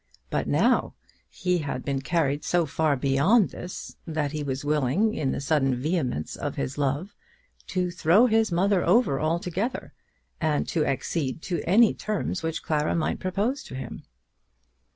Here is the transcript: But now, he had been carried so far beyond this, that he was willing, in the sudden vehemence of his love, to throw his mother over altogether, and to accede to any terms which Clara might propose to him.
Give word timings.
But 0.31 0.47
now, 0.47 0.95
he 1.29 1.59
had 1.59 1.85
been 1.85 2.01
carried 2.01 2.43
so 2.43 2.65
far 2.65 2.95
beyond 2.95 3.51
this, 3.51 3.97
that 4.07 4.31
he 4.31 4.41
was 4.41 4.65
willing, 4.65 5.13
in 5.13 5.31
the 5.31 5.39
sudden 5.39 5.75
vehemence 5.75 6.35
of 6.35 6.55
his 6.55 6.75
love, 6.79 7.13
to 7.67 7.91
throw 7.91 8.25
his 8.25 8.51
mother 8.51 8.83
over 8.83 9.21
altogether, 9.21 9.93
and 10.41 10.67
to 10.69 10.87
accede 10.87 11.43
to 11.43 11.61
any 11.69 11.93
terms 11.93 12.41
which 12.41 12.63
Clara 12.63 12.95
might 12.95 13.19
propose 13.19 13.61
to 13.65 13.75
him. 13.75 14.01